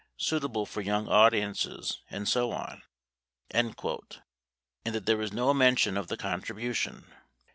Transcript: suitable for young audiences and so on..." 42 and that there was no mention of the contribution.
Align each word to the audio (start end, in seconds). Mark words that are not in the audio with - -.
suitable 0.17 0.65
for 0.65 0.81
young 0.81 1.07
audiences 1.07 2.01
and 2.09 2.27
so 2.27 2.49
on..." 2.51 2.81
42 3.51 4.19
and 4.83 4.95
that 4.95 5.05
there 5.05 5.15
was 5.15 5.31
no 5.31 5.53
mention 5.53 5.95
of 5.95 6.07
the 6.07 6.17
contribution. 6.17 7.05